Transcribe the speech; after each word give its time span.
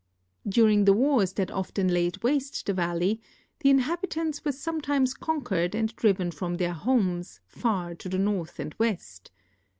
During 0.49 0.85
the 0.85 0.93
wars 0.93 1.33
that 1.33 1.51
often 1.51 1.87
laid 1.89 2.23
waste 2.23 2.65
the 2.65 2.73
valley 2.73 3.21
the 3.59 3.69
inhabit 3.69 4.17
ants 4.17 4.43
were 4.43 4.51
sometimes 4.51 5.13
conquered 5.13 5.75
and 5.75 5.95
driven 5.95 6.31
from 6.31 6.55
their 6.55 6.73
homes, 6.73 7.39
far 7.45 7.93
to 7.93 8.09
the 8.09 8.17
north 8.17 8.59
and 8.59 8.73
west. 8.79 9.29